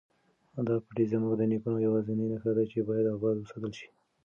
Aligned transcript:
دا 0.67 0.75
پټی 0.85 1.05
زموږ 1.11 1.33
د 1.37 1.41
نیکونو 1.51 1.77
یوازینۍ 1.87 2.25
نښه 2.33 2.51
ده 2.57 2.63
چې 2.71 2.79
باید 2.87 3.05
اباد 3.15 3.35
وساتل 3.37 3.71
شي. 3.79 3.87